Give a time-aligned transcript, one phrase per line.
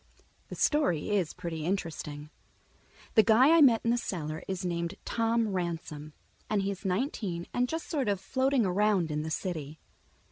[0.49, 2.31] The story is pretty interesting.
[3.13, 6.13] The guy I met in the cellar is named Tom Ransom,
[6.49, 9.77] and he is nineteen and just sort of floating around in the city.